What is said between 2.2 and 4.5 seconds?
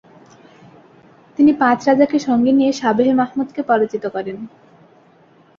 সঙ্গে নিয়ে সাভেহে মাহমুদকে পরাজিত করেন।